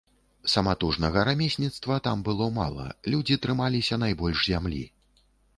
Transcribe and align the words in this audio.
Саматужнага 0.53 1.25
рамесніцтва 1.29 1.99
там 2.09 2.25
было 2.29 2.49
мала, 2.57 2.89
людзі 3.15 3.39
трымаліся 3.47 4.03
найбольш 4.09 4.39
зямлі. 4.53 4.85